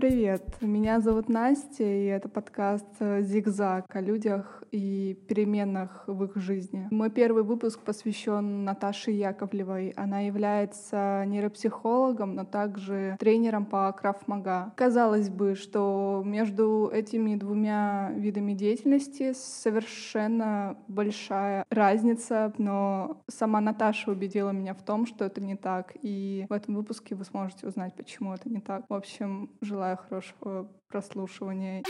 Привет, 0.00 0.62
меня 0.62 0.98
зовут 1.00 1.28
Настя, 1.28 1.84
и 1.84 2.06
это 2.06 2.30
подкаст 2.30 2.86
э, 3.00 3.20
«Зигзаг» 3.20 3.84
о 3.94 4.00
людях 4.00 4.62
и 4.72 5.14
переменах 5.28 6.04
в 6.06 6.24
их 6.24 6.36
жизни. 6.36 6.88
Мой 6.90 7.10
первый 7.10 7.42
выпуск 7.42 7.80
посвящен 7.80 8.64
Наташе 8.64 9.10
Яковлевой. 9.10 9.90
Она 9.96 10.20
является 10.20 11.24
нейропсихологом, 11.26 12.34
но 12.34 12.46
также 12.46 13.16
тренером 13.18 13.66
по 13.66 13.92
крафмага. 13.92 14.72
Казалось 14.74 15.28
бы, 15.28 15.54
что 15.54 16.22
между 16.24 16.90
этими 16.90 17.34
двумя 17.34 18.10
видами 18.16 18.54
деятельности 18.54 19.34
совершенно 19.34 20.78
большая 20.88 21.66
разница, 21.68 22.54
но 22.56 23.20
сама 23.28 23.60
Наташа 23.60 24.10
убедила 24.12 24.50
меня 24.50 24.72
в 24.72 24.82
том, 24.82 25.04
что 25.04 25.26
это 25.26 25.42
не 25.42 25.56
так, 25.56 25.92
и 26.00 26.46
в 26.48 26.54
этом 26.54 26.74
выпуске 26.76 27.14
вы 27.14 27.24
сможете 27.24 27.66
узнать, 27.66 27.94
почему 27.94 28.32
это 28.32 28.48
не 28.48 28.60
так. 28.60 28.84
В 28.88 28.94
общем, 28.94 29.50
желаю 29.60 29.89
Желаю 29.90 29.96
хорошего 29.96 30.72
прослушивания. 30.86 31.82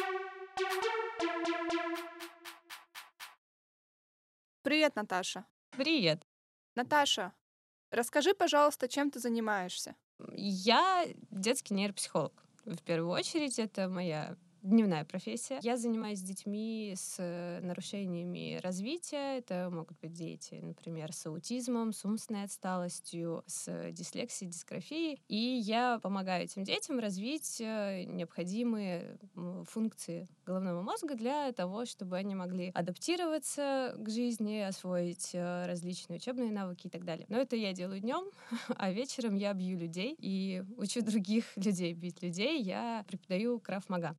Привет, 4.63 4.97
Наташа. 4.97 5.45
Привет. 5.73 6.23
Наташа, 6.77 7.35
расскажи, 7.91 8.33
пожалуйста, 8.33 8.89
чем 8.89 9.11
ты 9.11 9.19
занимаешься? 9.19 9.97
Я 10.33 11.05
детский 11.31 11.75
нейропсихолог. 11.75 12.33
В 12.65 12.83
первую 12.85 13.11
очередь, 13.11 13.59
это 13.59 13.87
моя 13.89 14.37
дневная 14.63 15.05
профессия. 15.05 15.59
Я 15.63 15.77
занимаюсь 15.77 16.21
детьми 16.21 16.95
с 16.97 17.17
э, 17.19 17.61
нарушениями 17.63 18.59
развития. 18.63 19.39
Это 19.39 19.69
могут 19.71 19.99
быть 20.01 20.13
дети, 20.13 20.61
например, 20.63 21.13
с 21.13 21.27
аутизмом, 21.27 21.93
с 21.93 22.05
умственной 22.05 22.45
отсталостью, 22.45 23.43
с 23.47 23.91
дислексией, 23.93 24.51
дисграфией. 24.51 25.23
И 25.29 25.37
я 25.37 25.99
помогаю 26.03 26.45
этим 26.45 26.65
детям 26.65 26.99
развить 26.99 27.61
э, 27.61 28.05
необходимые 28.05 29.19
функции 29.69 30.29
головного 30.45 30.83
мозга 30.83 31.15
для 31.15 31.53
того, 31.53 31.85
чтобы 31.85 32.17
они 32.17 32.35
могли 32.35 32.71
адаптироваться 32.75 33.95
к 33.99 34.09
жизни, 34.09 34.59
освоить 34.59 35.31
э, 35.35 35.67
различные 35.67 36.19
учебные 36.19 36.51
навыки 36.51 36.87
и 36.87 36.91
так 36.91 37.05
далее. 37.05 37.27
Но 37.29 37.39
это 37.39 37.57
я 37.57 37.73
делаю 37.73 38.01
днем, 38.01 38.25
а 38.77 38.91
вечером 38.91 39.35
я 39.35 39.53
бью 39.55 39.79
людей 39.79 40.15
и 40.19 40.63
учу 40.77 41.03
других 41.03 41.45
людей 41.57 41.93
бить 41.95 42.23
людей. 42.23 42.61
Я 42.63 43.05
преподаю 43.09 43.61
краф-мага. 43.61 44.17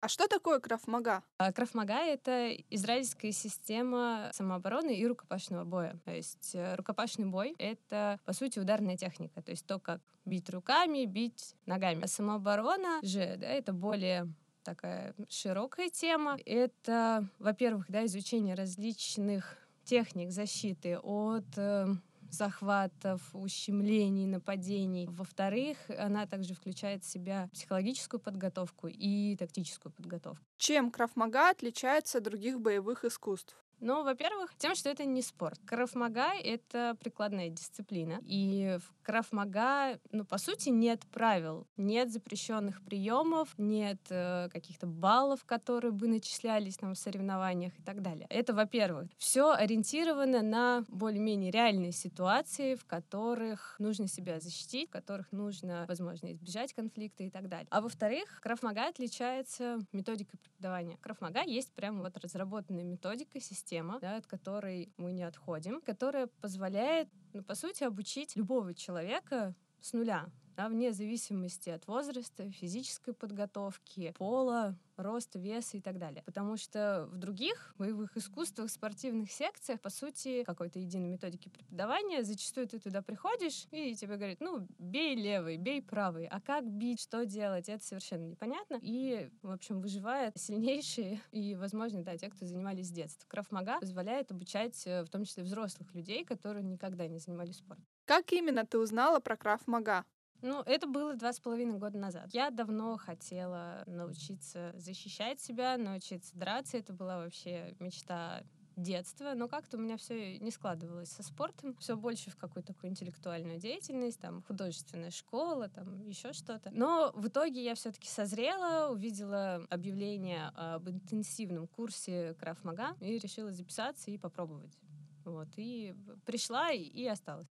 А 0.00 0.08
что 0.08 0.28
такое 0.28 0.60
крафмага? 0.60 1.22
Крафмага— 1.54 1.94
это 2.06 2.52
израильская 2.70 3.32
система 3.32 4.30
самообороны 4.32 4.96
и 4.96 5.06
рукопашного 5.06 5.64
боя. 5.64 6.00
То 6.06 6.12
есть 6.14 6.54
э, 6.54 6.74
рукопашный 6.74 7.26
бой— 7.26 7.54
это, 7.58 8.18
по 8.24 8.32
сути, 8.32 8.58
ударная 8.58 8.96
техника. 8.96 9.42
То 9.42 9.50
есть 9.50 9.66
то, 9.66 9.78
как 9.78 10.00
бить 10.24 10.48
руками, 10.48 11.04
бить 11.04 11.54
ногами. 11.66 12.04
А 12.04 12.06
самооборона 12.06 13.00
же, 13.02 13.36
да, 13.36 13.46
это 13.48 13.74
более 13.74 14.32
такая 14.62 15.14
широкая 15.28 15.90
тема. 15.90 16.38
Это, 16.46 17.28
во-первых, 17.38 17.86
да, 17.90 18.06
изучение 18.06 18.54
различных 18.54 19.58
техник 19.84 20.30
защиты 20.30 20.98
от 20.98 21.46
э, 21.56 21.88
захватов, 22.32 23.20
ущемлений, 23.32 24.26
нападений. 24.26 25.06
Во-вторых, 25.10 25.78
она 25.98 26.26
также 26.26 26.54
включает 26.54 27.04
в 27.04 27.10
себя 27.10 27.48
психологическую 27.52 28.20
подготовку 28.20 28.88
и 28.88 29.36
тактическую 29.36 29.92
подготовку. 29.92 30.44
Чем 30.58 30.90
крафмага 30.90 31.50
отличается 31.50 32.18
от 32.18 32.24
других 32.24 32.60
боевых 32.60 33.04
искусств? 33.04 33.56
Ну, 33.80 34.04
во-первых, 34.04 34.54
тем, 34.58 34.74
что 34.74 34.90
это 34.90 35.06
не 35.06 35.22
спорт. 35.22 35.58
Крафмага— 35.64 36.34
это 36.44 36.96
прикладная 37.00 37.48
дисциплина. 37.48 38.20
И 38.26 38.78
в 38.78 38.99
крафмага, 39.10 39.98
ну, 40.12 40.24
по 40.24 40.38
сути, 40.38 40.68
нет 40.68 41.04
правил, 41.10 41.66
нет 41.76 42.12
запрещенных 42.12 42.80
приемов, 42.84 43.48
нет 43.58 43.98
э, 44.08 44.48
каких-то 44.52 44.86
баллов, 44.86 45.44
которые 45.44 45.90
бы 45.90 46.06
начислялись 46.06 46.76
там 46.76 46.94
в 46.94 46.98
соревнованиях 46.98 47.76
и 47.76 47.82
так 47.82 48.02
далее. 48.02 48.28
Это, 48.30 48.54
во-первых. 48.54 49.08
Все 49.18 49.50
ориентировано 49.50 50.42
на 50.42 50.84
более-менее 50.86 51.50
реальные 51.50 51.90
ситуации, 51.90 52.76
в 52.76 52.84
которых 52.84 53.74
нужно 53.80 54.06
себя 54.06 54.38
защитить, 54.38 54.88
в 54.88 54.92
которых 54.92 55.32
нужно, 55.32 55.86
возможно, 55.88 56.30
избежать 56.30 56.72
конфликта 56.72 57.24
и 57.24 57.30
так 57.30 57.48
далее. 57.48 57.66
А 57.70 57.80
во-вторых, 57.80 58.38
крафмага 58.40 58.86
отличается 58.86 59.80
методикой 59.90 60.38
преподавания. 60.38 60.98
Крафмага 61.00 61.42
есть 61.42 61.72
прямо 61.72 62.02
вот 62.04 62.16
разработанная 62.16 62.84
методика, 62.84 63.40
система, 63.40 63.98
да, 64.00 64.18
от 64.18 64.28
которой 64.28 64.92
мы 64.98 65.10
не 65.10 65.24
отходим, 65.24 65.80
которая 65.80 66.28
позволяет, 66.40 67.08
ну, 67.32 67.42
по 67.42 67.54
сути, 67.54 67.84
обучить 67.84 68.36
любого 68.36 68.74
человека 68.74 69.54
с 69.80 69.92
нуля, 69.92 70.26
да, 70.60 70.68
вне 70.68 70.92
зависимости 70.92 71.70
от 71.70 71.86
возраста, 71.86 72.50
физической 72.50 73.14
подготовки, 73.14 74.12
пола, 74.18 74.76
роста, 74.98 75.38
веса 75.38 75.78
и 75.78 75.80
так 75.80 75.98
далее. 75.98 76.22
Потому 76.26 76.58
что 76.58 77.08
в 77.10 77.16
других 77.16 77.74
боевых 77.78 78.14
искусствах, 78.18 78.70
спортивных 78.70 79.32
секциях, 79.32 79.80
по 79.80 79.88
сути, 79.88 80.44
какой-то 80.44 80.78
единой 80.78 81.08
методики 81.08 81.48
преподавания, 81.48 82.22
зачастую 82.24 82.68
ты 82.68 82.78
туда 82.78 83.00
приходишь, 83.00 83.68
и 83.70 83.94
тебе 83.94 84.16
говорят, 84.16 84.40
ну, 84.40 84.66
бей 84.78 85.14
левый, 85.14 85.56
бей 85.56 85.80
правый, 85.80 86.26
а 86.26 86.42
как 86.42 86.70
бить, 86.70 87.00
что 87.00 87.24
делать, 87.24 87.70
это 87.70 87.82
совершенно 87.82 88.26
непонятно. 88.26 88.78
И, 88.82 89.30
в 89.40 89.50
общем, 89.50 89.80
выживают 89.80 90.36
сильнейшие 90.36 91.22
и, 91.32 91.54
возможно, 91.54 92.02
да, 92.02 92.18
те, 92.18 92.28
кто 92.28 92.44
занимались 92.44 92.88
с 92.88 92.90
детства. 92.90 93.26
Крафмага 93.28 93.80
позволяет 93.80 94.30
обучать 94.30 94.86
э, 94.86 95.04
в 95.04 95.08
том 95.08 95.24
числе 95.24 95.42
взрослых 95.42 95.94
людей, 95.94 96.22
которые 96.22 96.64
никогда 96.64 97.06
не 97.06 97.18
занимались 97.18 97.56
спортом. 97.56 97.86
Как 98.04 98.30
именно 98.32 98.66
ты 98.66 98.78
узнала 98.78 99.20
про 99.20 99.38
крафмага? 99.38 100.04
Ну, 100.42 100.62
это 100.62 100.86
было 100.86 101.14
два 101.14 101.32
с 101.32 101.40
половиной 101.40 101.78
года 101.78 101.98
назад. 101.98 102.30
Я 102.32 102.50
давно 102.50 102.96
хотела 102.96 103.82
научиться 103.86 104.72
защищать 104.76 105.40
себя, 105.40 105.76
научиться 105.76 106.36
драться. 106.36 106.78
Это 106.78 106.92
была 106.92 107.18
вообще 107.18 107.74
мечта 107.78 108.42
детства, 108.76 109.32
но 109.34 109.48
как-то 109.48 109.76
у 109.76 109.80
меня 109.80 109.96
все 109.96 110.38
не 110.38 110.50
складывалось 110.50 111.10
со 111.10 111.22
спортом, 111.22 111.76
все 111.76 111.96
больше 111.96 112.30
в 112.30 112.36
какую-то 112.36 112.72
такую 112.72 112.90
интеллектуальную 112.90 113.58
деятельность, 113.58 114.20
там 114.20 114.42
художественная 114.42 115.10
школа, 115.10 115.68
там 115.68 116.06
еще 116.06 116.32
что-то. 116.32 116.70
Но 116.72 117.12
в 117.14 117.28
итоге 117.28 117.62
я 117.62 117.74
все-таки 117.74 118.08
созрела, 118.08 118.90
увидела 118.90 119.66
объявление 119.70 120.46
об 120.54 120.88
интенсивном 120.88 121.66
курсе 121.66 122.34
крафмага 122.34 122.96
и 123.00 123.18
решила 123.18 123.52
записаться 123.52 124.10
и 124.10 124.18
попробовать. 124.18 124.78
Вот 125.24 125.48
и 125.56 125.94
пришла 126.24 126.70
и, 126.70 126.82
и 126.82 127.06
осталась. 127.06 127.48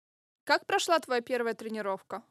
Как 0.46 0.66
прошла 0.66 1.00
твоя 1.00 1.22
первая 1.22 1.54
тренировка? 1.54 2.24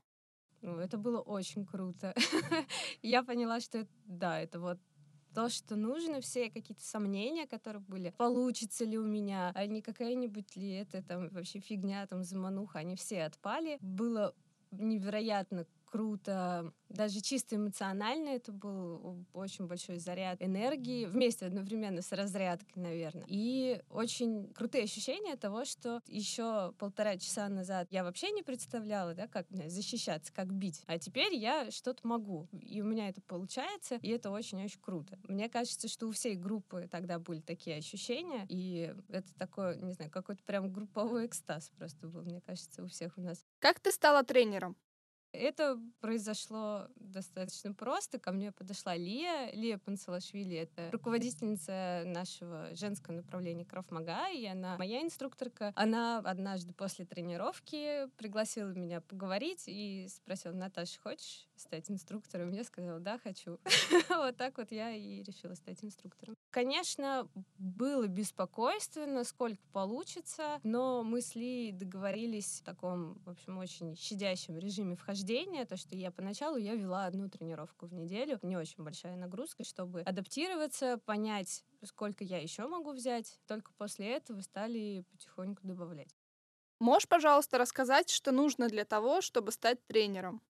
Ну, 0.66 0.80
это 0.80 0.98
было 0.98 1.20
очень 1.20 1.64
круто. 1.64 2.12
Я 3.02 3.22
поняла, 3.22 3.60
что 3.60 3.86
да, 4.04 4.40
это 4.40 4.58
вот 4.58 4.80
то, 5.32 5.48
что 5.48 5.76
нужно, 5.76 6.20
все 6.20 6.50
какие-то 6.50 6.82
сомнения, 6.82 7.46
которые 7.46 7.82
были, 7.82 8.12
получится 8.18 8.84
ли 8.84 8.98
у 8.98 9.04
меня, 9.04 9.52
а 9.54 9.64
не 9.66 9.80
какая-нибудь 9.80 10.56
ли 10.56 10.70
это 10.72 11.04
там 11.04 11.28
вообще 11.28 11.60
фигня, 11.60 12.04
там 12.08 12.24
замануха, 12.24 12.80
они 12.80 12.96
все 12.96 13.22
отпали. 13.22 13.78
Было 13.80 14.34
невероятно 14.72 15.66
круто. 15.86 16.72
Даже 16.88 17.20
чисто 17.20 17.56
эмоционально 17.56 18.30
это 18.30 18.52
был 18.52 19.24
очень 19.32 19.66
большой 19.66 19.98
заряд 19.98 20.42
энергии, 20.42 21.06
вместе 21.06 21.46
одновременно 21.46 22.02
с 22.02 22.12
разрядкой, 22.12 22.82
наверное. 22.82 23.24
И 23.28 23.82
очень 23.90 24.52
крутые 24.52 24.84
ощущения 24.84 25.36
того, 25.36 25.64
что 25.64 26.00
еще 26.06 26.72
полтора 26.78 27.16
часа 27.16 27.48
назад 27.48 27.88
я 27.90 28.04
вообще 28.04 28.30
не 28.30 28.42
представляла, 28.42 29.14
да, 29.14 29.26
как 29.26 29.46
защищаться, 29.50 30.32
как 30.32 30.52
бить. 30.52 30.82
А 30.86 30.98
теперь 30.98 31.34
я 31.34 31.70
что-то 31.70 32.06
могу. 32.06 32.48
И 32.52 32.80
у 32.82 32.84
меня 32.84 33.08
это 33.08 33.20
получается, 33.20 33.98
и 34.02 34.10
это 34.10 34.30
очень-очень 34.30 34.80
круто. 34.80 35.18
Мне 35.24 35.48
кажется, 35.48 35.88
что 35.88 36.06
у 36.06 36.12
всей 36.12 36.36
группы 36.36 36.88
тогда 36.90 37.18
были 37.18 37.40
такие 37.40 37.76
ощущения, 37.76 38.46
и 38.48 38.94
это 39.08 39.32
такой, 39.34 39.76
не 39.80 39.92
знаю, 39.92 40.10
какой-то 40.10 40.42
прям 40.44 40.72
групповой 40.72 41.26
экстаз 41.26 41.70
просто 41.76 42.06
был, 42.06 42.22
мне 42.22 42.40
кажется, 42.40 42.82
у 42.82 42.86
всех 42.86 43.16
у 43.18 43.20
нас. 43.20 43.44
Как 43.58 43.80
ты 43.80 43.90
стала 43.90 44.22
тренером? 44.22 44.76
Это 45.36 45.78
произошло 46.00 46.88
достаточно 46.96 47.72
просто. 47.72 48.18
Ко 48.18 48.32
мне 48.32 48.52
подошла 48.52 48.96
Лия, 48.96 49.50
Лия 49.52 49.78
Панцелашвили. 49.78 50.56
Это 50.56 50.90
руководительница 50.92 52.02
нашего 52.06 52.74
женского 52.74 53.14
направления 53.14 53.64
Крафмага, 53.64 54.28
и 54.30 54.46
она 54.46 54.76
моя 54.78 55.02
инструкторка. 55.02 55.72
Она 55.76 56.18
однажды 56.18 56.72
после 56.72 57.04
тренировки 57.04 58.08
пригласила 58.16 58.70
меня 58.70 59.00
поговорить 59.00 59.64
и 59.66 60.06
спросила, 60.08 60.52
Наташа, 60.52 61.00
хочешь 61.00 61.45
стать 61.60 61.90
инструктором? 61.90 62.50
Я 62.52 62.64
сказала, 62.64 63.00
да, 63.00 63.18
хочу. 63.18 63.58
Вот 64.08 64.36
так 64.36 64.58
вот 64.58 64.72
я 64.72 64.92
и 64.92 65.22
решила 65.22 65.54
стать 65.54 65.84
инструктором. 65.84 66.36
Конечно, 66.50 67.28
было 67.58 68.06
беспокойство, 68.06 69.06
насколько 69.06 69.62
получится, 69.72 70.60
но 70.62 71.02
мы 71.02 71.20
с 71.20 71.34
Ли 71.34 71.72
договорились 71.72 72.60
в 72.60 72.64
таком, 72.64 73.14
в 73.24 73.30
общем, 73.30 73.58
очень 73.58 73.96
щадящем 73.96 74.58
режиме 74.58 74.96
вхождения, 74.96 75.64
то, 75.64 75.76
что 75.76 75.96
я 75.96 76.10
поначалу 76.10 76.56
я 76.56 76.74
вела 76.74 77.06
одну 77.06 77.28
тренировку 77.28 77.86
в 77.86 77.94
неделю, 77.94 78.38
не 78.42 78.56
очень 78.56 78.82
большая 78.82 79.16
нагрузка, 79.16 79.64
чтобы 79.64 80.02
адаптироваться, 80.02 80.98
понять, 80.98 81.64
сколько 81.84 82.24
я 82.24 82.38
еще 82.38 82.66
могу 82.66 82.92
взять. 82.92 83.38
Только 83.46 83.72
после 83.74 84.12
этого 84.12 84.40
стали 84.40 85.04
потихоньку 85.10 85.66
добавлять. 85.66 86.14
Можешь, 86.78 87.08
пожалуйста, 87.08 87.58
рассказать, 87.58 88.10
что 88.10 88.32
нужно 88.32 88.68
для 88.68 88.84
того, 88.84 89.22
чтобы 89.22 89.50
стать 89.52 89.84
тренером? 89.86 90.42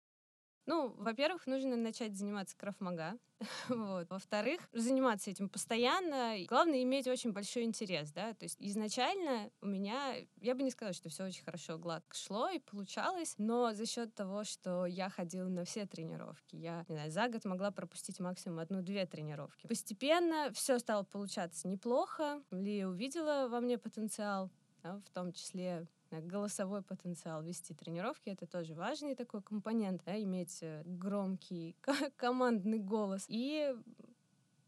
Ну, 0.67 0.93
во-первых, 0.99 1.47
нужно 1.47 1.77
начать 1.77 2.17
заниматься 2.17 2.57
крафмага. 2.57 3.17
вот. 3.69 4.09
Во-вторых, 4.11 4.61
заниматься 4.73 5.31
этим 5.31 5.49
постоянно. 5.49 6.35
Главное, 6.49 6.83
иметь 6.83 7.07
очень 7.07 7.33
большой 7.33 7.63
интерес, 7.63 8.11
да. 8.11 8.35
То 8.35 8.45
есть 8.45 8.57
изначально 8.59 9.51
у 9.61 9.67
меня, 9.67 10.17
я 10.41 10.55
бы 10.55 10.63
не 10.63 10.71
сказала, 10.71 10.93
что 10.93 11.09
все 11.09 11.25
очень 11.25 11.45
хорошо, 11.45 11.79
гладко 11.79 12.17
шло 12.17 12.49
и 12.49 12.59
получалось, 12.59 13.35
но 13.39 13.73
за 13.75 13.87
счет 13.87 14.15
того, 14.15 14.45
что 14.45 14.87
я 14.87 15.09
ходила 15.09 15.49
на 15.49 15.65
все 15.65 15.87
тренировки, 15.87 16.57
я, 16.57 16.85
не 16.89 16.95
знаю, 16.95 17.11
за 17.11 17.29
год 17.29 17.45
могла 17.45 17.71
пропустить 17.71 18.19
максимум 18.19 18.59
одну-две 18.59 19.07
тренировки. 19.07 19.67
Постепенно 19.67 20.51
все 20.53 20.79
стало 20.79 21.05
получаться 21.05 21.69
неплохо. 21.69 22.43
Лия 22.51 22.89
увидела 22.89 23.49
во 23.49 23.61
мне 23.61 23.79
потенциал, 23.79 24.51
да, 24.83 25.01
в 25.07 25.11
том 25.11 25.33
числе 25.33 25.87
Э, 26.17 26.21
голосовой 26.21 26.83
потенциал 26.83 27.43
вести 27.43 27.75
тренировки 27.75 28.31
это 28.31 28.47
тоже 28.47 28.75
важный 28.75 29.15
такой 29.15 29.43
компонент 29.43 30.03
да, 30.05 30.21
иметь 30.23 30.59
э, 30.63 30.83
громкий 30.85 31.77
командный 32.17 32.79
голос 32.79 33.27
и 33.29 33.75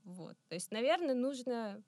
вот 0.05 0.37
то 0.49 0.55
есть 0.55 0.71
наверное 0.71 1.15
нужно 1.15 1.83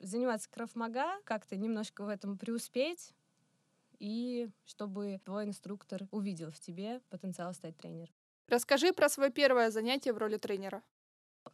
заниматься 0.00 0.50
крафмага 0.50 1.20
как-то 1.24 1.56
немножко 1.56 2.04
в 2.04 2.08
этом 2.08 2.38
преуспеть 2.38 3.14
и 3.98 4.50
чтобы 4.64 5.20
твой 5.24 5.44
инструктор 5.44 6.08
увидел 6.10 6.50
в 6.50 6.58
тебе 6.58 7.00
потенциал 7.08 7.54
стать 7.54 7.76
тренером. 7.76 8.12
Расскажи 8.48 8.92
про 8.92 9.08
свое 9.08 9.30
первое 9.30 9.70
занятие 9.70 10.12
в 10.12 10.18
роли 10.18 10.38
тренера. 10.38 10.82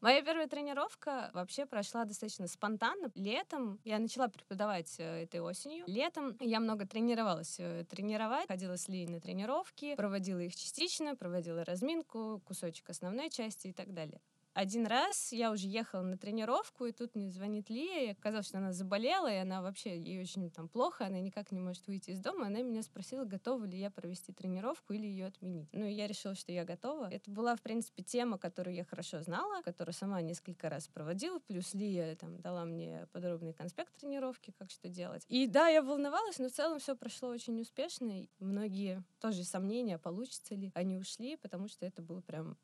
Моя 0.00 0.22
первая 0.22 0.46
тренировка 0.46 1.30
вообще 1.34 1.66
прошла 1.66 2.04
достаточно 2.04 2.46
спонтанно. 2.46 3.10
Летом 3.14 3.80
я 3.84 3.98
начала 3.98 4.28
преподавать 4.28 4.94
э, 4.98 5.24
этой 5.24 5.40
осенью. 5.40 5.84
Летом 5.88 6.36
я 6.40 6.60
много 6.60 6.86
тренировалась 6.86 7.56
э, 7.58 7.84
тренировать, 7.84 8.46
ходила 8.46 8.76
с 8.76 8.88
Ли 8.88 9.06
на 9.06 9.20
тренировки, 9.20 9.96
проводила 9.96 10.38
их 10.38 10.54
частично, 10.54 11.16
проводила 11.16 11.64
разминку, 11.64 12.40
кусочек 12.44 12.88
основной 12.90 13.28
части 13.28 13.68
и 13.68 13.72
так 13.72 13.92
далее. 13.92 14.20
Один 14.54 14.86
раз 14.86 15.32
я 15.32 15.52
уже 15.52 15.68
ехала 15.68 16.02
на 16.02 16.18
тренировку, 16.18 16.86
и 16.86 16.92
тут 16.92 17.14
мне 17.14 17.30
звонит 17.30 17.70
Лия, 17.70 18.06
и 18.06 18.12
оказалось, 18.12 18.46
что 18.46 18.58
она 18.58 18.72
заболела, 18.72 19.32
и 19.32 19.36
она 19.36 19.62
вообще, 19.62 19.98
ей 19.98 20.20
очень 20.20 20.50
там 20.50 20.68
плохо, 20.68 21.06
она 21.06 21.20
никак 21.20 21.52
не 21.52 21.60
может 21.60 21.86
выйти 21.86 22.10
из 22.10 22.20
дома. 22.20 22.46
Она 22.46 22.62
меня 22.62 22.82
спросила, 22.82 23.24
готова 23.24 23.64
ли 23.64 23.78
я 23.78 23.90
провести 23.90 24.32
тренировку 24.32 24.92
или 24.94 25.06
ее 25.06 25.26
отменить. 25.26 25.68
Ну, 25.72 25.84
и 25.84 25.92
я 25.92 26.06
решила, 26.06 26.34
что 26.34 26.50
я 26.50 26.64
готова. 26.64 27.08
Это 27.08 27.30
была, 27.30 27.54
в 27.54 27.62
принципе, 27.62 28.02
тема, 28.02 28.38
которую 28.38 28.74
я 28.74 28.84
хорошо 28.84 29.20
знала, 29.22 29.62
которую 29.62 29.94
сама 29.94 30.20
несколько 30.22 30.68
раз 30.68 30.88
проводила, 30.88 31.38
плюс 31.38 31.74
Лия 31.74 32.16
там 32.16 32.40
дала 32.40 32.64
мне 32.64 33.06
подробный 33.12 33.52
конспект 33.52 33.94
тренировки, 33.96 34.52
как 34.58 34.70
что 34.70 34.88
делать. 34.88 35.24
И 35.28 35.46
да, 35.46 35.68
я 35.68 35.82
волновалась, 35.82 36.38
но 36.38 36.48
в 36.48 36.52
целом 36.52 36.80
все 36.80 36.96
прошло 36.96 37.28
очень 37.28 37.60
успешно. 37.60 38.22
И 38.22 38.28
многие 38.40 39.04
тоже 39.20 39.44
сомнения, 39.44 39.98
получится 39.98 40.54
ли, 40.54 40.72
они 40.74 40.96
ушли, 40.98 41.36
потому 41.36 41.68
что 41.68 41.86
это 41.86 42.02
было 42.02 42.20
прям 42.20 42.56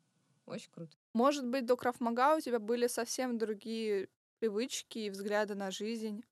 очень 0.47 0.71
круто. 0.71 0.97
Может 1.15 1.47
быть, 1.47 1.67
до 1.67 1.77
Крафмага 1.77 2.37
у 2.37 2.41
тебя 2.41 2.59
были 2.59 2.87
совсем 2.87 3.39
другие 3.39 4.09
привычки 4.39 4.99
и 4.99 5.11
взгляды 5.11 5.55
на 5.55 5.71
жизнь. 5.71 6.25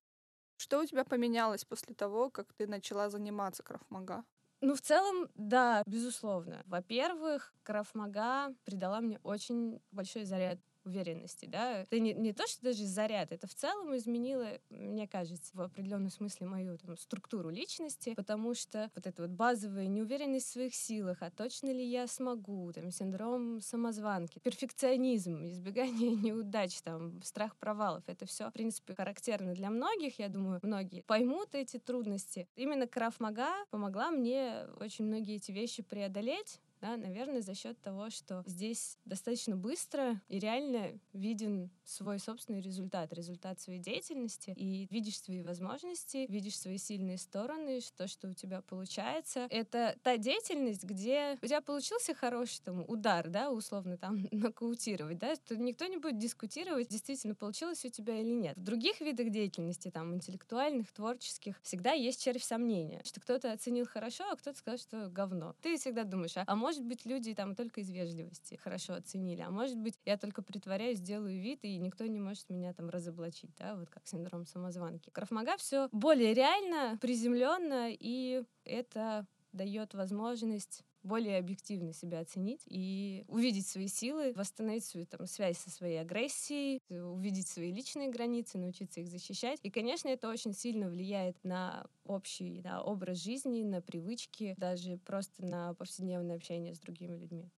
Что 0.56 0.80
у 0.80 0.86
тебя 0.86 1.04
поменялось 1.04 1.64
после 1.64 1.94
того, 1.94 2.30
как 2.30 2.52
ты 2.52 2.66
начала 2.66 3.10
заниматься 3.10 3.62
Крафмага? 3.62 4.24
Ну, 4.60 4.74
в 4.76 4.80
целом, 4.80 5.28
да, 5.34 5.82
безусловно. 5.86 6.62
Во-первых, 6.66 7.52
Крафмага 7.64 8.54
придала 8.64 9.00
мне 9.00 9.18
очень 9.24 9.80
большой 9.90 10.24
заряд 10.24 10.58
уверенности, 10.84 11.46
да. 11.46 11.82
Это 11.82 11.98
не, 11.98 12.12
не 12.12 12.32
то, 12.32 12.46
что 12.46 12.62
даже 12.62 12.84
заряд, 12.84 13.32
это 13.32 13.46
в 13.46 13.54
целом 13.54 13.94
изменило, 13.96 14.58
мне 14.70 15.06
кажется, 15.06 15.50
в 15.54 15.60
определенном 15.60 16.10
смысле 16.10 16.46
мою 16.46 16.78
там, 16.78 16.96
структуру 16.96 17.50
личности, 17.50 18.14
потому 18.14 18.54
что 18.54 18.90
вот 18.94 19.06
эта 19.06 19.22
вот 19.22 19.30
базовая 19.30 19.86
неуверенность 19.86 20.48
в 20.48 20.52
своих 20.52 20.74
силах, 20.74 21.18
а 21.20 21.30
точно 21.30 21.72
ли 21.72 21.84
я 21.84 22.06
смогу, 22.06 22.72
там, 22.72 22.90
синдром 22.90 23.60
самозванки, 23.60 24.38
перфекционизм, 24.38 25.46
избегание 25.46 26.10
неудач, 26.16 26.80
там, 26.82 27.22
страх 27.22 27.56
провалов, 27.56 28.04
это 28.06 28.26
все, 28.26 28.50
в 28.50 28.52
принципе, 28.52 28.94
характерно 28.94 29.54
для 29.54 29.70
многих, 29.70 30.18
я 30.18 30.28
думаю, 30.28 30.60
многие 30.62 31.02
поймут 31.02 31.54
эти 31.54 31.78
трудности. 31.78 32.48
Именно 32.56 32.86
Крафмага 32.86 33.50
помогла 33.70 34.10
мне 34.10 34.66
очень 34.80 35.04
многие 35.04 35.36
эти 35.36 35.52
вещи 35.52 35.82
преодолеть, 35.82 36.60
да, 36.82 36.96
наверное, 36.96 37.42
за 37.42 37.54
счет 37.54 37.80
того, 37.80 38.10
что 38.10 38.42
здесь 38.44 38.98
достаточно 39.04 39.56
быстро 39.56 40.20
и 40.28 40.40
реально 40.40 40.98
виден 41.12 41.70
свой 41.84 42.18
собственный 42.18 42.60
результат, 42.60 43.12
результат 43.12 43.60
своей 43.60 43.78
деятельности, 43.78 44.52
и 44.56 44.88
видишь 44.90 45.20
свои 45.20 45.42
возможности, 45.42 46.26
видишь 46.28 46.58
свои 46.58 46.78
сильные 46.78 47.18
стороны, 47.18 47.80
то, 47.96 48.08
что 48.08 48.28
у 48.28 48.34
тебя 48.34 48.62
получается. 48.62 49.46
Это 49.50 49.96
та 50.02 50.16
деятельность, 50.16 50.82
где 50.82 51.38
у 51.40 51.46
тебя 51.46 51.60
получился 51.60 52.14
хороший 52.14 52.60
там 52.64 52.84
удар, 52.88 53.28
да, 53.28 53.50
условно 53.50 53.96
там 53.96 54.26
нокаутировать, 54.32 55.18
да, 55.18 55.36
то 55.36 55.56
никто 55.56 55.86
не 55.86 55.98
будет 55.98 56.18
дискутировать, 56.18 56.88
действительно 56.88 57.36
получилось 57.36 57.84
у 57.84 57.90
тебя 57.90 58.18
или 58.18 58.32
нет. 58.32 58.56
В 58.56 58.62
других 58.62 59.00
видах 59.00 59.30
деятельности, 59.30 59.92
там, 59.92 60.14
интеллектуальных, 60.16 60.90
творческих, 60.92 61.60
всегда 61.62 61.92
есть 61.92 62.20
червь 62.22 62.42
сомнения, 62.42 63.02
что 63.04 63.20
кто-то 63.20 63.52
оценил 63.52 63.86
хорошо, 63.86 64.24
а 64.30 64.36
кто-то 64.36 64.58
сказал, 64.58 64.78
что 64.78 65.08
говно. 65.08 65.54
Ты 65.60 65.76
всегда 65.76 66.02
думаешь, 66.02 66.36
а, 66.36 66.44
а 66.46 66.56
может 66.56 66.71
быть, 66.80 67.04
люди 67.04 67.34
там 67.34 67.54
только 67.54 67.80
из 67.80 67.90
вежливости 67.90 68.54
хорошо 68.56 68.94
оценили, 68.94 69.40
а 69.42 69.50
может 69.50 69.76
быть, 69.76 69.94
я 70.04 70.16
только 70.16 70.42
притворяюсь, 70.42 71.00
делаю 71.00 71.40
вид, 71.40 71.64
и 71.64 71.76
никто 71.78 72.06
не 72.06 72.20
может 72.20 72.48
меня 72.48 72.72
там 72.72 72.88
разоблачить, 72.88 73.50
да, 73.58 73.74
вот 73.76 73.90
как 73.90 74.06
синдром 74.06 74.46
самозванки. 74.46 75.10
Крафмага 75.10 75.56
все 75.56 75.88
более 75.92 76.34
реально, 76.34 76.98
приземленно, 77.00 77.88
и 77.90 78.44
это 78.64 79.26
дает 79.52 79.94
возможность 79.94 80.84
более 81.02 81.38
объективно 81.38 81.92
себя 81.92 82.20
оценить 82.20 82.62
и 82.66 83.24
увидеть 83.28 83.66
свои 83.66 83.88
силы, 83.88 84.32
восстановить 84.34 84.84
свою 84.84 85.06
там, 85.06 85.26
связь 85.26 85.58
со 85.58 85.70
своей 85.70 86.00
агрессией, 86.00 86.80
увидеть 86.90 87.48
свои 87.48 87.72
личные 87.72 88.08
границы, 88.10 88.58
научиться 88.58 89.00
их 89.00 89.08
защищать. 89.08 89.58
И, 89.62 89.70
конечно, 89.70 90.08
это 90.08 90.28
очень 90.28 90.52
сильно 90.54 90.88
влияет 90.88 91.36
на 91.44 91.86
общий 92.04 92.60
да, 92.62 92.82
образ 92.82 93.18
жизни, 93.22 93.62
на 93.62 93.82
привычки, 93.82 94.54
даже 94.56 94.98
просто 94.98 95.44
на 95.44 95.74
повседневное 95.74 96.36
общение 96.36 96.74
с 96.74 96.80
другими 96.80 97.16
людьми. 97.16 97.50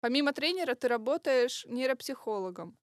Помимо 0.00 0.32
тренера 0.32 0.74
ты 0.74 0.88
работаешь 0.88 1.64
нейропсихологом. 1.68 2.76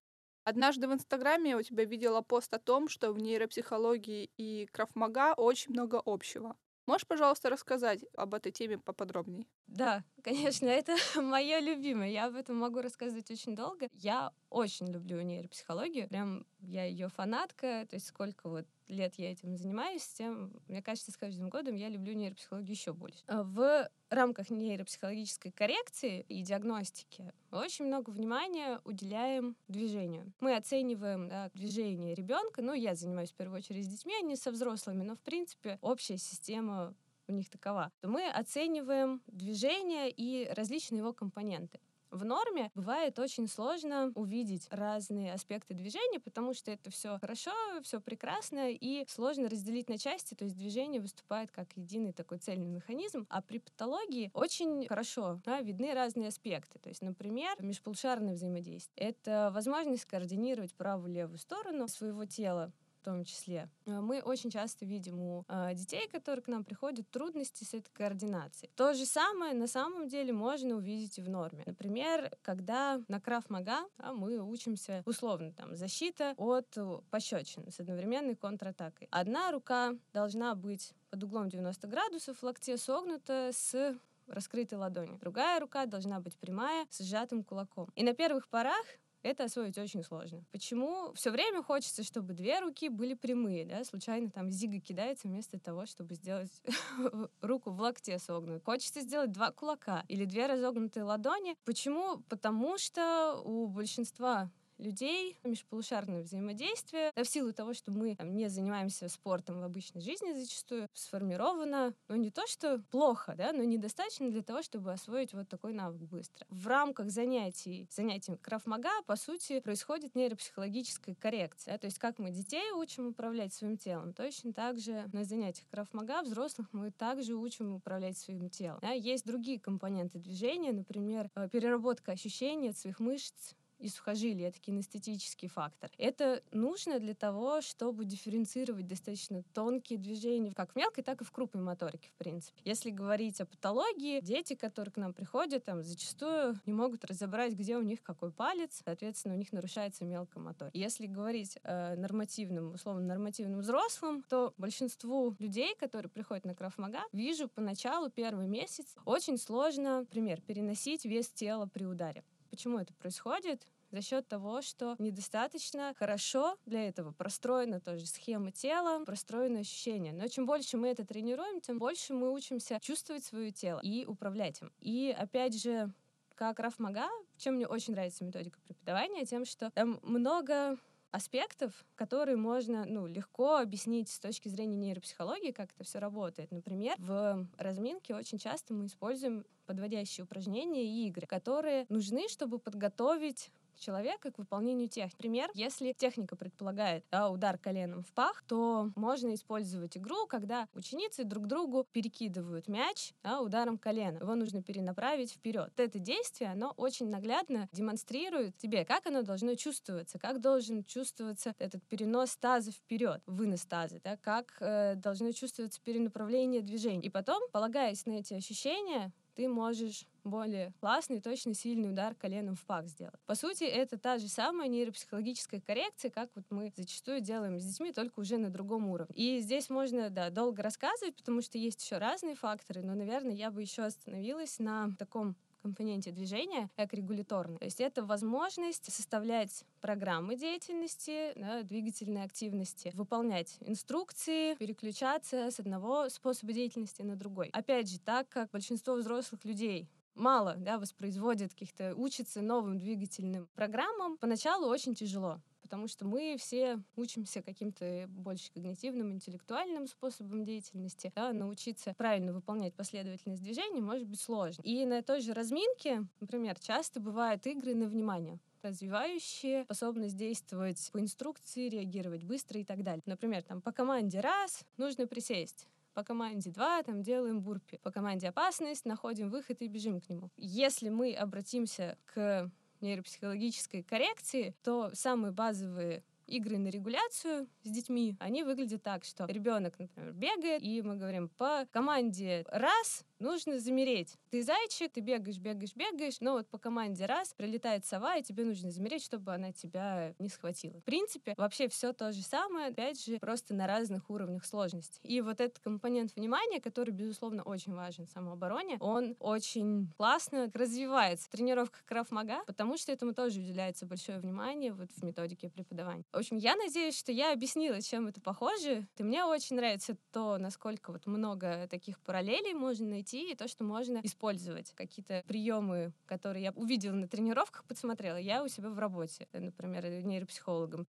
Однажды 0.44 0.88
в 0.88 0.94
Инстаграме 0.94 1.56
у 1.58 1.62
тебя 1.62 1.86
видела 1.86 2.22
пост 2.22 2.54
о 2.54 2.60
том, 2.60 2.88
что 2.88 3.12
в 3.12 3.20
нейропсихологии 3.20 4.30
и 4.38 4.68
крафмага 4.72 5.34
очень 5.36 5.72
много 5.72 6.02
общего. 6.06 6.56
Можешь, 6.86 7.08
пожалуйста, 7.08 7.50
рассказать 7.50 8.06
об 8.16 8.34
этой 8.34 8.52
теме 8.52 8.78
поподробнее? 8.78 9.46
Да, 9.68 10.04
конечно, 10.24 10.68
это 10.68 10.96
мое 11.22 11.60
любимое. 11.60 12.10
Я 12.10 12.26
об 12.28 12.36
этом 12.36 12.58
могу 12.58 12.82
рассказывать 12.82 13.32
очень 13.32 13.56
долго. 13.56 13.90
Я 13.94 14.32
очень 14.56 14.88
люблю 14.88 15.22
нейропсихологию. 15.22 16.08
Прям 16.08 16.46
я 16.62 16.86
ее 16.86 17.10
фанатка. 17.10 17.86
То 17.90 17.98
есть 17.98 18.08
сколько 18.08 18.48
вот 18.48 18.66
лет 18.88 19.16
я 19.18 19.34
этим 19.34 19.58
занимаюсь, 19.58 20.08
тем, 20.08 20.54
мне 20.70 20.82
кажется, 20.82 21.12
с 21.12 21.18
каждым 21.18 21.50
годом 21.50 21.76
я 21.76 21.90
люблю 21.90 22.14
нейропсихологию 22.14 22.72
еще 22.72 22.94
больше. 22.94 23.20
А 23.28 23.44
в 23.44 23.90
рамках 24.10 24.50
нейропсихологической 24.50 25.52
коррекции 25.52 26.22
и 26.30 26.42
диагностики 26.42 27.34
очень 27.52 27.86
много 27.86 28.12
внимания 28.12 28.80
уделяем 28.86 29.58
движению. 29.68 30.32
Мы 30.40 30.56
оцениваем 30.56 31.28
да, 31.28 31.52
движение 31.54 32.16
ребенка. 32.16 32.62
Ну, 32.62 32.74
я 32.74 32.96
занимаюсь 32.96 33.32
в 33.32 33.36
первую 33.36 33.58
очередь 33.58 33.84
с 33.84 33.90
детьми, 33.90 34.14
а 34.18 34.22
не 34.22 34.38
со 34.38 34.52
взрослыми, 34.52 35.04
но, 35.04 35.16
в 35.16 35.22
принципе, 35.22 35.80
общая 35.82 36.18
система 36.18 36.96
у 37.28 37.34
них 37.34 37.50
такова. 37.50 37.92
Мы 38.04 38.30
оцениваем 38.30 39.22
движение 39.28 40.10
и 40.10 40.48
различные 40.54 41.00
его 41.00 41.12
компоненты. 41.12 41.82
В 42.12 42.24
норме 42.24 42.72
бывает 42.76 43.20
очень 43.20 43.48
сложно 43.48 44.12
увидеть 44.16 44.68
разные 44.72 45.34
аспекты 45.34 45.74
движения, 45.74 46.20
потому 46.20 46.54
что 46.54 46.72
это 46.72 46.90
все 46.90 47.18
хорошо, 47.20 47.52
все 47.84 48.00
прекрасно, 48.00 48.72
и 48.72 49.06
сложно 49.08 49.50
разделить 49.50 49.90
на 49.90 49.98
части, 49.98 50.34
то 50.34 50.46
есть 50.46 50.56
движение 50.56 51.02
выступает 51.02 51.52
как 51.52 51.68
единый 51.76 52.14
такой 52.14 52.38
цельный 52.38 52.70
механизм, 52.70 53.26
а 53.30 53.42
при 53.42 53.60
патологии 53.60 54.32
очень 54.34 54.88
хорошо 54.88 55.40
да, 55.44 55.62
видны 55.62 55.94
разные 55.94 56.30
аспекты. 56.30 56.80
То 56.80 56.90
есть, 56.90 57.02
например, 57.02 57.56
межполушарное 57.60 58.36
взаимодействие. 58.36 59.10
Это 59.10 59.52
возможность 59.54 60.06
координировать 60.06 60.74
правую-левую 60.74 61.38
сторону 61.38 61.88
своего 61.88 62.26
тела 62.26 62.72
том 63.06 63.24
числе. 63.24 63.70
Э, 63.86 64.00
мы 64.02 64.20
очень 64.20 64.50
часто 64.50 64.86
видим 64.86 65.20
у 65.20 65.46
э, 65.48 65.74
детей, 65.76 66.08
которые 66.12 66.44
к 66.44 66.48
нам 66.48 66.64
приходят, 66.64 67.10
трудности 67.10 67.64
с 67.64 67.74
этой 67.74 67.92
координацией. 67.94 68.72
То 68.76 68.94
же 68.94 69.06
самое 69.06 69.54
на 69.54 69.68
самом 69.68 70.08
деле 70.08 70.34
можно 70.34 70.76
увидеть 70.76 71.18
и 71.20 71.22
в 71.22 71.30
норме. 71.30 71.64
Например, 71.66 72.32
когда 72.42 73.02
на 73.08 73.22
краф-мага 73.22 73.76
да, 73.98 74.14
мы 74.14 74.40
учимся 74.40 75.04
условно 75.06 75.52
там 75.52 75.76
защита 75.76 76.34
от 76.38 76.78
пощечин 77.10 77.72
с 77.72 77.80
одновременной 77.80 78.36
контратакой. 78.36 79.08
Одна 79.12 79.52
рука 79.52 79.94
должна 80.14 80.56
быть 80.56 80.94
под 81.10 81.24
углом 81.24 81.50
90 81.50 81.88
градусов, 81.88 82.38
в 82.38 82.44
локте 82.44 82.78
согнута 82.78 83.52
с 83.54 83.98
раскрытой 84.28 84.78
ладонью. 84.78 85.18
Другая 85.20 85.60
рука 85.60 85.86
должна 85.86 86.20
быть 86.20 86.36
прямая, 86.38 86.86
с 86.90 87.04
сжатым 87.04 87.44
кулаком. 87.44 87.90
И 87.96 88.04
на 88.04 88.14
первых 88.14 88.48
порах 88.48 88.86
это 89.26 89.46
освоить 89.46 89.78
очень 89.78 90.04
сложно. 90.04 90.44
Почему? 90.52 91.12
Все 91.14 91.32
время 91.32 91.64
хочется, 91.64 92.04
чтобы 92.04 92.34
две 92.34 92.60
руки 92.60 92.90
были 92.90 93.16
прямые, 93.16 93.66
да, 93.66 93.84
случайно 93.84 94.30
там 94.30 94.52
зига 94.52 94.80
кидается 94.80 95.28
вместо 95.28 95.60
того, 95.60 95.86
чтобы 95.86 96.14
сделать 96.14 96.52
руку 97.42 97.72
в 97.72 97.82
локте 97.82 98.20
согнут. 98.20 98.64
Хочется 98.64 99.02
сделать 99.02 99.32
два 99.32 99.52
кулака 99.52 100.04
или 100.08 100.26
две 100.26 100.46
разогнутые 100.46 101.04
ладони. 101.04 101.56
Почему? 101.66 102.20
Потому 102.30 102.78
что 102.78 103.42
у 103.44 103.68
большинства 103.68 104.52
людей, 104.78 105.38
межполушарное 105.44 106.24
взаимодействие, 106.24 107.12
да, 107.16 107.24
в 107.24 107.28
силу 107.28 107.54
того, 107.54 107.74
что 107.74 107.92
мы 107.92 108.16
там, 108.16 108.36
не 108.36 108.50
занимаемся 108.50 109.10
спортом 109.10 109.60
в 109.60 109.64
обычной 109.64 110.02
жизни 110.02 110.34
зачастую, 110.34 110.88
сформировано, 110.94 111.94
ну, 112.08 112.16
не 112.16 112.32
то, 112.32 112.46
что 112.48 112.80
плохо, 112.92 113.36
да, 113.38 113.54
но 113.54 113.64
недостаточно 113.64 114.30
для 114.30 114.42
того, 114.42 114.62
чтобы 114.62 114.92
освоить 114.92 115.34
вот 115.34 115.48
такой 115.50 115.74
навык 115.74 116.02
быстро. 116.02 116.46
В 116.50 116.68
рамках 116.68 117.10
занятий, 117.10 117.88
занятий 117.90 118.36
крафмага, 118.42 118.90
по 119.06 119.16
сути, 119.16 119.60
происходит 119.60 120.16
нейропсихологическая 120.16 121.16
коррекция. 121.16 121.74
Да, 121.74 121.78
то 121.78 121.86
есть 121.86 122.00
как 122.00 122.20
мы 122.20 122.32
детей 122.32 122.72
учим 122.72 123.08
управлять 123.08 123.54
своим 123.54 123.78
телом, 123.78 124.14
точно 124.14 124.54
так 124.54 124.80
же 124.80 125.10
на 125.14 125.24
занятиях 125.24 125.68
крафмага 125.70 126.22
взрослых 126.22 126.68
мы 126.72 126.92
также 126.92 127.36
учим 127.36 127.74
управлять 127.74 128.18
своим 128.18 128.50
телом. 128.50 128.80
Да, 128.82 128.92
есть 128.92 129.26
другие 129.26 129.60
компоненты 129.60 130.20
движения, 130.20 130.72
например, 130.72 131.30
э, 131.36 131.50
переработка 131.50 132.12
ощущений 132.12 132.70
от 132.70 132.78
своих 132.78 133.00
мышц, 133.00 133.54
и 133.80 133.90
сухожилия, 133.90 134.50
это 134.50 134.60
кинестетический 134.60 135.48
фактор. 135.48 135.92
Это 135.98 136.44
нужно 136.52 137.00
для 137.00 137.14
того, 137.14 137.62
чтобы 137.62 138.06
дифференцировать 138.06 138.88
достаточно 138.88 139.44
тонкие 139.54 140.00
движения, 140.00 140.54
как 140.54 140.74
в 140.74 140.76
мелкой, 140.76 141.04
так 141.04 141.22
и 141.22 141.24
в 141.24 141.32
крупной 141.32 141.64
моторике, 141.64 142.10
в 142.10 142.14
принципе. 142.18 142.62
Если 142.64 142.90
говорить 142.90 143.42
о 143.42 143.46
патологии, 143.46 144.22
дети, 144.22 144.56
которые 144.56 144.92
к 144.92 144.98
нам 144.98 145.14
приходят, 145.14 145.66
там, 145.66 145.84
зачастую 145.84 146.60
не 146.66 146.74
могут 146.74 147.06
разобрать, 147.06 147.54
где 147.54 147.78
у 147.78 147.82
них 147.82 148.02
какой 148.04 148.32
палец, 148.32 148.82
соответственно, 148.84 149.36
у 149.36 149.38
них 149.38 149.52
нарушается 149.52 150.06
мелкая 150.06 150.44
моторика. 150.44 150.78
Если 150.78 151.08
говорить 151.08 151.58
о 151.64 151.96
нормативном, 151.96 152.74
условно 152.74 153.02
нормативном 153.02 153.60
взрослом, 153.62 154.24
то 154.24 154.54
большинству 154.58 155.36
людей, 155.40 155.76
которые 155.76 156.10
приходят 156.10 156.46
на 156.46 156.56
крафмага, 156.56 157.02
вижу 157.12 157.48
поначалу 157.48 158.10
первый 158.10 158.48
месяц 158.48 158.96
очень 159.06 159.38
сложно, 159.38 160.00
например, 160.00 160.42
переносить 160.42 161.06
вес 161.06 161.30
тела 161.30 161.68
при 161.68 161.86
ударе. 161.86 162.24
Почему 162.56 162.80
это 162.80 162.94
происходит? 162.94 163.68
за 163.92 164.02
счет 164.02 164.28
того, 164.28 164.62
что 164.62 164.96
недостаточно 164.98 165.94
хорошо 165.98 166.58
для 166.66 166.88
этого 166.88 167.12
простроена 167.12 167.80
тоже 167.80 168.08
схема 168.08 168.52
тела, 168.52 169.06
простроено 169.06 169.60
ощущение. 169.60 170.12
Но 170.12 170.28
чем 170.28 170.46
больше 170.46 170.76
мы 170.76 170.90
это 170.90 171.06
тренируем, 171.06 171.62
тем 171.62 171.78
больше 171.78 172.14
мы 172.14 172.34
учимся 172.34 172.80
чувствовать 172.82 173.24
свое 173.24 173.52
тело 173.52 173.80
и 173.82 174.06
управлять 174.06 174.62
им. 174.62 174.72
И 174.82 175.16
опять 175.18 175.62
же, 175.62 175.94
как 176.34 176.60
Раф 176.60 176.80
Мага, 176.80 177.08
чем 177.38 177.56
мне 177.56 177.68
очень 177.68 177.94
нравится 177.94 178.26
методика 178.26 178.60
преподавания, 178.62 179.26
тем, 179.26 179.46
что 179.46 179.70
там 179.72 180.00
много 180.02 180.78
аспектов, 181.16 181.86
которые 181.96 182.38
можно 182.38 182.86
ну, 182.86 183.08
легко 183.08 183.58
объяснить 183.58 184.10
с 184.10 184.20
точки 184.20 184.50
зрения 184.50 184.76
нейропсихологии, 184.76 185.52
как 185.52 185.72
это 185.72 185.84
все 185.84 186.00
работает. 186.00 186.52
Например, 186.52 186.96
в 187.00 187.48
разминке 187.58 188.16
очень 188.16 188.38
часто 188.38 188.74
мы 188.74 188.88
используем 188.88 189.46
подводящие 189.66 190.26
упражнения 190.26 190.86
и 190.86 191.08
игры, 191.08 191.26
которые 191.26 191.86
нужны, 191.90 192.28
чтобы 192.28 192.60
подготовить 192.60 193.52
человека 193.80 194.32
к 194.32 194.38
выполнению 194.38 194.88
техники. 194.88 195.16
Например, 195.18 195.50
если 195.54 195.94
техника 195.94 196.36
предполагает 196.36 197.06
да, 197.12 197.30
удар 197.30 197.58
коленом 197.58 198.04
в 198.04 198.12
пах, 198.14 198.44
то 198.48 198.92
можно 198.96 199.34
использовать 199.34 199.98
игру, 199.98 200.28
когда 200.28 200.68
ученицы 200.74 201.24
друг 201.24 201.48
другу 201.48 201.86
перекидывают 201.92 202.68
мяч 202.68 203.14
да, 203.24 203.42
ударом 203.42 203.78
колена. 203.78 204.18
Его 204.18 204.36
нужно 204.36 204.62
перенаправить 204.62 205.34
вперед. 205.34 205.72
Это 205.78 206.00
действие, 206.00 206.52
оно 206.52 206.74
очень 206.78 207.10
наглядно 207.10 207.70
демонстрирует 207.72 208.58
тебе, 208.58 208.86
как 208.86 209.06
оно 209.08 209.22
должно 209.22 209.56
чувствоваться, 209.56 210.20
как 210.20 210.42
должен 210.42 210.84
чувствоваться 210.84 211.54
этот 211.60 211.84
перенос 211.88 212.36
таза 212.38 212.72
вперед, 212.72 213.22
вынос 213.26 213.66
таза, 213.66 214.00
да, 214.04 214.18
как 214.18 214.58
э, 214.60 214.96
должно 214.96 215.32
чувствоваться 215.32 215.82
перенаправление 215.82 216.62
движений. 216.62 217.08
И 217.08 217.10
потом, 217.10 217.42
полагаясь 217.52 218.06
на 218.06 218.14
эти 218.14 218.34
ощущения, 218.34 219.12
ты 219.36 219.48
можешь 219.48 220.06
более 220.24 220.74
классный, 220.80 221.22
точно 221.22 221.54
сильный 221.54 221.92
удар 221.92 222.16
коленом 222.16 222.56
в 222.56 222.66
пах 222.66 222.88
сделать. 222.88 223.20
По 223.26 223.36
сути, 223.36 223.64
это 223.64 223.98
та 223.98 224.18
же 224.18 224.28
самая 224.28 224.68
нейропсихологическая 224.68 225.62
коррекция, 225.62 226.10
как 226.10 226.30
вот 226.36 226.46
мы 226.50 226.74
зачастую 226.76 227.22
делаем 227.22 227.60
с 227.60 227.66
детьми, 227.66 227.92
только 227.92 228.20
уже 228.20 228.38
на 228.38 228.50
другом 228.50 228.90
уровне. 228.90 229.14
И 229.16 229.40
здесь 229.40 229.70
можно, 229.70 230.10
да, 230.10 230.30
долго 230.30 230.64
рассказывать, 230.64 231.16
потому 231.16 231.42
что 231.42 231.58
есть 231.58 231.84
еще 231.84 231.98
разные 231.98 232.36
факторы, 232.36 232.82
но, 232.82 232.96
наверное, 232.96 233.34
я 233.34 233.52
бы 233.52 233.62
еще 233.62 233.84
остановилась 233.84 234.58
на 234.60 234.90
таком 234.98 235.36
компоненте 235.66 236.12
движения 236.12 236.70
эко-регуляторный. 236.78 237.58
То 237.58 237.66
есть 237.66 237.82
это 237.82 238.06
возможность 238.06 238.94
составлять 238.94 239.66
программы 239.82 240.36
деятельности, 240.36 241.34
да, 241.36 241.64
двигательной 241.64 242.24
активности, 242.24 242.92
выполнять 242.94 243.58
инструкции, 243.62 244.54
переключаться 244.56 245.50
с 245.50 245.60
одного 245.60 246.08
способа 246.10 246.54
деятельности 246.54 247.02
на 247.02 247.16
другой. 247.16 247.50
Опять 247.52 247.90
же, 247.90 248.00
так 248.00 248.30
как 248.30 248.52
большинство 248.52 248.94
взрослых 248.94 249.44
людей 249.44 249.90
мало 250.14 250.54
да, 250.56 250.78
воспроизводят 250.78 251.54
каких-то, 251.54 251.96
учатся 251.96 252.44
новым 252.44 252.78
двигательным 252.78 253.48
программам, 253.56 254.18
поначалу 254.18 254.68
очень 254.68 254.94
тяжело 254.94 255.42
потому 255.66 255.88
что 255.88 256.06
мы 256.06 256.36
все 256.38 256.80
учимся 256.96 257.42
каким-то 257.42 258.06
больше 258.08 258.52
когнитивным, 258.52 259.12
интеллектуальным 259.12 259.88
способом 259.88 260.46
деятельности. 260.46 261.12
Да, 261.16 261.34
научиться 261.34 261.96
правильно 261.98 262.34
выполнять 262.34 262.76
последовательность 262.76 263.42
движений 263.42 263.82
может 263.82 264.08
быть 264.08 264.22
сложно. 264.22 264.62
И 264.62 264.86
на 264.86 265.02
той 265.02 265.22
же 265.22 265.34
разминке, 265.34 266.08
например, 266.20 266.60
часто 266.60 267.00
бывают 267.00 267.48
игры 267.48 267.74
на 267.74 267.88
внимание 267.88 268.40
развивающие 268.62 269.64
способность 269.66 270.18
действовать 270.18 270.90
по 270.92 271.00
инструкции, 271.00 271.70
реагировать 271.70 272.24
быстро 272.24 272.60
и 272.60 272.64
так 272.64 272.82
далее. 272.84 273.04
Например, 273.06 273.44
там 273.44 273.62
по 273.62 273.72
команде 273.72 274.20
раз 274.22 274.66
нужно 274.78 275.06
присесть, 275.06 275.68
по 275.94 276.04
команде 276.04 276.52
два 276.52 276.84
там 276.84 277.02
делаем 277.04 277.42
бурпи, 277.42 277.80
по 277.82 277.92
команде 277.92 278.28
опасность 278.28 278.86
находим 278.86 279.30
выход 279.30 279.62
и 279.62 279.68
бежим 279.68 280.02
к 280.02 280.10
нему. 280.10 280.30
Если 280.36 280.90
мы 280.90 281.14
обратимся 281.14 281.98
к 282.06 282.52
нейропсихологической 282.86 283.84
коррекции, 283.84 284.56
то 284.64 284.92
самые 284.94 285.32
базовые 285.32 286.04
игры 286.28 286.58
на 286.58 286.70
регуляцию 286.70 287.48
с 287.64 287.70
детьми, 287.70 288.16
они 288.20 288.44
выглядят 288.44 288.84
так, 288.84 289.04
что 289.04 289.26
ребенок, 289.26 289.78
например, 289.78 290.14
бегает, 290.14 290.62
и 290.64 290.82
мы 290.82 290.96
говорим 290.96 291.30
по 291.30 291.68
команде 291.72 292.46
раз, 292.50 293.04
нужно 293.26 293.60
замереть. 293.60 294.16
Ты 294.30 294.44
зайчик, 294.44 294.92
ты 294.94 295.02
бегаешь, 295.02 295.40
бегаешь, 295.40 295.76
бегаешь, 295.76 296.22
но 296.22 296.34
вот 296.34 296.48
по 296.48 296.58
команде 296.58 297.06
раз 297.06 297.34
прилетает 297.34 297.86
сова, 297.86 298.16
и 298.18 298.24
тебе 298.24 298.46
нужно 298.46 298.70
замереть, 298.72 299.04
чтобы 299.04 299.34
она 299.34 299.52
тебя 299.52 300.14
не 300.20 300.30
схватила. 300.30 300.80
В 300.80 300.84
принципе, 300.84 301.34
вообще 301.38 301.68
все 301.68 301.92
то 301.94 302.12
же 302.12 302.22
самое, 302.22 302.68
опять 302.68 303.04
же, 303.04 303.18
просто 303.20 303.54
на 303.54 303.68
разных 303.68 304.10
уровнях 304.10 304.46
сложности. 304.46 305.00
И 305.04 305.22
вот 305.22 305.42
этот 305.42 305.60
компонент 305.60 306.16
внимания, 306.16 306.62
который, 306.62 306.92
безусловно, 306.92 307.44
очень 307.44 307.74
важен 307.74 308.06
в 308.06 308.12
самообороне, 308.12 308.78
он 308.80 309.16
очень 309.20 309.92
классно 309.98 310.52
развивается 310.54 311.26
в 311.26 311.30
тренировках 311.30 311.84
крафмага, 311.86 312.44
потому 312.46 312.78
что 312.78 312.92
этому 312.92 313.14
тоже 313.14 313.40
уделяется 313.40 313.86
большое 313.86 314.20
внимание 314.20 314.74
вот 314.74 314.92
в 314.92 315.04
методике 315.04 315.50
преподавания. 315.50 316.04
В 316.12 316.18
общем, 316.18 316.38
я 316.38 316.56
надеюсь, 316.56 316.98
что 316.98 317.12
я 317.12 317.34
объяснила, 317.34 317.82
чем 317.82 318.08
это 318.08 318.22
похоже. 318.22 318.88
И 318.98 319.04
мне 319.04 319.26
очень 319.26 319.56
нравится 319.56 319.98
то, 320.12 320.38
насколько 320.38 320.92
вот 320.92 321.08
много 321.08 321.68
таких 321.68 322.00
параллелей 322.00 322.54
можно 322.54 322.88
найти 322.88 323.15
найти, 323.16 323.32
и 323.32 323.36
то, 323.36 323.48
что 323.48 323.64
можно 323.64 324.00
использовать. 324.04 324.74
Какие-то 324.74 325.24
приемы, 325.28 325.94
которые 326.06 326.44
я 326.44 326.52
увидела 326.52 326.94
на 326.94 327.08
тренировках, 327.08 327.66
подсмотрела, 327.66 328.18
я 328.18 328.44
у 328.44 328.48
себя 328.48 328.70
в 328.70 328.80
работе, 328.80 329.28
например, 329.34 329.86
нейропсихологом. 330.04 330.88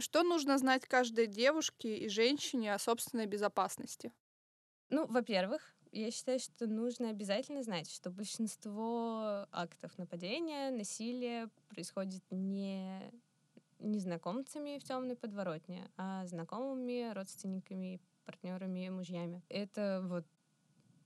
Что 0.00 0.22
нужно 0.22 0.58
знать 0.58 0.86
каждой 0.86 1.26
девушке 1.26 1.96
и 1.96 2.08
женщине 2.08 2.74
о 2.74 2.78
собственной 2.78 3.26
безопасности? 3.26 4.12
Ну, 4.90 5.06
во-первых, 5.06 5.74
я 5.92 6.10
считаю, 6.10 6.40
что 6.40 6.66
нужно 6.66 7.10
обязательно 7.10 7.62
знать, 7.62 7.90
что 7.90 8.10
большинство 8.10 9.46
актов 9.52 9.96
нападения, 9.96 10.70
насилия 10.70 11.48
происходит 11.68 12.22
не 12.30 13.12
незнакомцами 13.78 14.78
в 14.78 14.84
темной 14.84 15.14
подворотне, 15.14 15.90
а 15.96 16.26
знакомыми, 16.26 17.12
родственниками, 17.12 18.00
партнерами, 18.24 18.88
мужьями. 18.88 19.42
Это 19.48 20.00
вот 20.04 20.24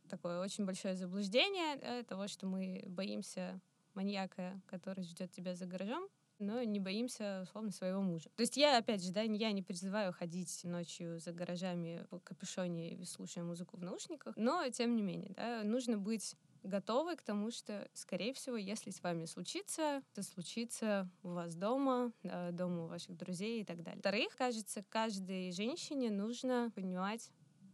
такое 0.09 0.41
очень 0.41 0.65
большое 0.65 0.97
заблуждение 0.97 1.77
да, 1.77 2.03
того, 2.03 2.27
что 2.27 2.47
мы 2.47 2.85
боимся 2.89 3.61
маньяка, 3.95 4.61
который 4.67 5.05
ждет 5.05 5.31
тебя 5.31 5.55
за 5.55 5.67
гаражом, 5.67 6.09
но 6.39 6.63
не 6.63 6.79
боимся, 6.79 7.41
условно, 7.43 7.73
своего 7.73 8.01
мужа. 8.01 8.31
То 8.37 8.43
есть 8.43 8.57
я, 8.57 8.79
опять 8.79 9.03
же, 9.03 9.13
да, 9.13 9.23
я 9.23 9.51
не 9.51 9.63
призываю 9.63 10.13
ходить 10.13 10.63
ночью 10.63 11.19
за 11.19 11.33
гаражами 11.33 12.07
в 12.11 12.21
капюшоне 12.21 13.05
слушая 13.05 13.43
музыку 13.43 13.77
в 13.77 13.83
наушниках, 13.83 14.37
но, 14.37 14.69
тем 14.71 14.95
не 14.95 15.03
менее, 15.03 15.33
да, 15.37 15.63
нужно 15.65 15.99
быть 15.99 16.37
готовы 16.63 17.17
к 17.17 17.23
тому, 17.23 17.51
что, 17.51 17.89
скорее 17.95 18.33
всего, 18.35 18.57
если 18.57 18.91
с 18.91 19.03
вами 19.03 19.25
случится, 19.25 20.03
то 20.15 20.23
случится 20.23 21.09
у 21.23 21.31
вас 21.31 21.55
дома, 21.57 22.13
дома 22.23 22.85
у 22.85 22.87
ваших 22.87 23.17
друзей 23.17 23.63
и 23.63 23.65
так 23.65 23.79
далее. 23.83 23.97
Во-вторых, 23.97 24.37
кажется, 24.37 24.85
каждой 24.89 25.51
женщине 25.53 26.11
нужно 26.11 26.71
понимать 26.75 27.31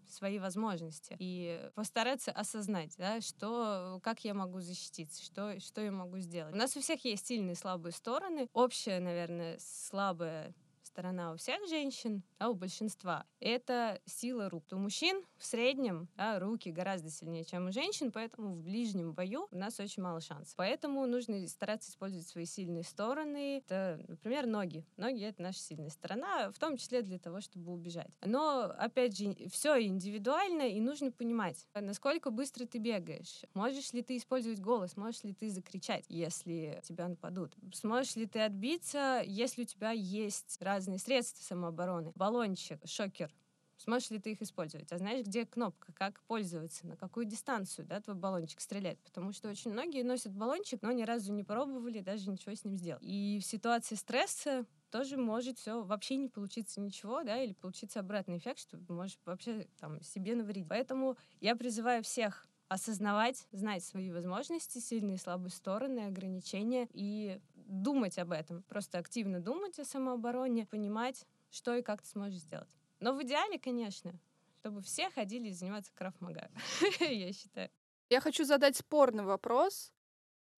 свои 0.08 0.38
возможности 0.38 1.16
и 1.18 1.70
постараться 1.74 2.32
осознать, 2.32 2.94
да, 2.98 3.20
что, 3.20 4.00
как 4.02 4.24
я 4.24 4.34
могу 4.34 4.60
защититься, 4.60 5.22
что, 5.22 5.58
что 5.60 5.80
я 5.80 5.92
могу 5.92 6.18
сделать. 6.18 6.54
У 6.54 6.58
нас 6.58 6.76
у 6.76 6.80
всех 6.80 7.04
есть 7.04 7.26
сильные 7.26 7.52
и 7.52 7.56
слабые 7.56 7.92
стороны. 7.92 8.48
Общая, 8.52 9.00
наверное, 9.00 9.58
слабая 9.58 10.54
сторона 10.94 11.32
у 11.32 11.36
всех 11.36 11.66
женщин, 11.68 12.22
а 12.38 12.50
у 12.50 12.54
большинства, 12.54 13.26
это 13.40 14.00
сила 14.06 14.48
рук. 14.48 14.64
У 14.70 14.76
мужчин 14.76 15.24
в 15.36 15.44
среднем 15.44 16.08
да, 16.16 16.38
руки 16.38 16.70
гораздо 16.70 17.10
сильнее, 17.10 17.44
чем 17.44 17.66
у 17.66 17.72
женщин, 17.72 18.12
поэтому 18.12 18.54
в 18.54 18.62
ближнем 18.62 19.12
бою 19.12 19.48
у 19.50 19.56
нас 19.56 19.80
очень 19.80 20.04
мало 20.04 20.20
шансов. 20.20 20.54
Поэтому 20.56 21.04
нужно 21.06 21.48
стараться 21.48 21.90
использовать 21.90 22.28
свои 22.28 22.44
сильные 22.44 22.84
стороны. 22.84 23.58
Это, 23.58 24.04
например, 24.06 24.46
ноги. 24.46 24.86
Ноги— 24.96 25.22
это 25.24 25.42
наша 25.42 25.58
сильная 25.58 25.90
сторона, 25.90 26.52
в 26.52 26.58
том 26.60 26.76
числе 26.76 27.02
для 27.02 27.18
того, 27.18 27.40
чтобы 27.40 27.72
убежать. 27.72 28.12
Но, 28.24 28.72
опять 28.78 29.18
же, 29.18 29.34
все 29.50 29.82
индивидуально, 29.82 30.68
и 30.68 30.78
нужно 30.78 31.10
понимать, 31.10 31.66
насколько 31.74 32.30
быстро 32.30 32.66
ты 32.66 32.78
бегаешь. 32.78 33.42
Можешь 33.54 33.92
ли 33.92 34.02
ты 34.02 34.16
использовать 34.16 34.60
голос, 34.60 34.96
можешь 34.96 35.24
ли 35.24 35.34
ты 35.34 35.50
закричать, 35.50 36.04
если 36.08 36.80
тебя 36.84 37.08
нападут. 37.08 37.56
Сможешь 37.72 38.14
ли 38.14 38.26
ты 38.26 38.38
отбиться, 38.42 39.24
если 39.26 39.62
у 39.62 39.66
тебя 39.66 39.90
есть 39.90 40.62
раз 40.62 40.83
разные 40.84 40.98
средства 40.98 41.42
самообороны. 41.42 42.12
Баллончик, 42.14 42.78
шокер. 42.84 43.32
Сможешь 43.78 44.10
ли 44.10 44.18
ты 44.18 44.32
их 44.32 44.42
использовать? 44.42 44.92
А 44.92 44.98
знаешь, 44.98 45.26
где 45.26 45.46
кнопка, 45.46 45.92
как 45.94 46.20
пользоваться, 46.22 46.86
на 46.86 46.96
какую 46.96 47.26
дистанцию 47.26 47.86
да, 47.86 48.00
твой 48.00 48.14
баллончик 48.16 48.60
стреляет? 48.60 49.00
Потому 49.00 49.32
что 49.32 49.48
очень 49.48 49.72
многие 49.72 50.02
носят 50.02 50.32
баллончик, 50.32 50.82
но 50.82 50.92
ни 50.92 51.02
разу 51.02 51.32
не 51.32 51.42
пробовали 51.42 52.00
даже 52.00 52.30
ничего 52.30 52.54
с 52.54 52.64
ним 52.64 52.76
сделать. 52.76 53.02
И 53.02 53.40
в 53.42 53.46
ситуации 53.46 53.94
стресса 53.96 54.66
тоже 54.90 55.16
может 55.16 55.58
все 55.58 55.82
вообще 55.82 56.16
не 56.16 56.28
получиться 56.28 56.80
ничего, 56.80 57.24
да, 57.24 57.42
или 57.42 57.54
получиться 57.54 57.98
обратный 57.98 58.38
эффект, 58.38 58.60
что 58.60 58.78
можешь 58.88 59.18
вообще 59.24 59.66
там 59.80 60.00
себе 60.02 60.36
навредить. 60.36 60.68
Поэтому 60.68 61.16
я 61.40 61.56
призываю 61.56 62.04
всех 62.04 62.46
осознавать, 62.68 63.46
знать 63.52 63.84
свои 63.84 64.10
возможности, 64.10 64.78
сильные 64.78 65.16
и 65.16 65.18
слабые 65.18 65.50
стороны, 65.50 66.00
ограничения 66.06 66.88
и 66.92 67.40
думать 67.82 68.18
об 68.18 68.32
этом. 68.32 68.62
Просто 68.64 68.98
активно 68.98 69.40
думать 69.40 69.78
о 69.78 69.84
самообороне, 69.84 70.66
понимать, 70.66 71.26
что 71.50 71.74
и 71.74 71.82
как 71.82 72.02
ты 72.02 72.08
сможешь 72.08 72.40
сделать. 72.40 72.70
Но 73.00 73.12
в 73.14 73.22
идеале, 73.22 73.58
конечно, 73.58 74.18
чтобы 74.58 74.80
все 74.82 75.10
ходили 75.10 75.50
заниматься 75.50 75.92
крафмага, 75.94 76.50
я 77.00 77.32
считаю. 77.32 77.70
Я 78.08 78.20
хочу 78.20 78.44
задать 78.44 78.76
спорный 78.76 79.24
вопрос, 79.24 79.92